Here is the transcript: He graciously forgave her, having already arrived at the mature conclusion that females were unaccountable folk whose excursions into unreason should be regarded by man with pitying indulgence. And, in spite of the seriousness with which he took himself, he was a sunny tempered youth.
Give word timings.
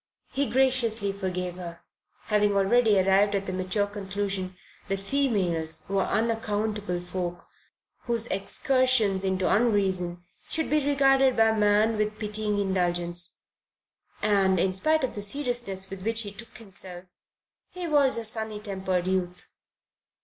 He 0.31 0.49
graciously 0.49 1.11
forgave 1.11 1.57
her, 1.57 1.81
having 2.23 2.55
already 2.55 2.99
arrived 2.99 3.35
at 3.35 3.45
the 3.45 3.53
mature 3.53 3.85
conclusion 3.85 4.57
that 4.87 4.99
females 4.99 5.83
were 5.87 6.01
unaccountable 6.01 6.99
folk 6.99 7.45
whose 8.05 8.25
excursions 8.29 9.23
into 9.23 9.47
unreason 9.47 10.23
should 10.49 10.71
be 10.71 10.83
regarded 10.83 11.37
by 11.37 11.51
man 11.51 11.97
with 11.97 12.17
pitying 12.17 12.57
indulgence. 12.57 13.43
And, 14.23 14.59
in 14.59 14.73
spite 14.73 15.03
of 15.03 15.13
the 15.13 15.21
seriousness 15.21 15.87
with 15.91 16.01
which 16.01 16.21
he 16.21 16.31
took 16.31 16.57
himself, 16.57 17.05
he 17.69 17.87
was 17.87 18.17
a 18.17 18.25
sunny 18.25 18.59
tempered 18.59 19.05
youth. 19.05 19.51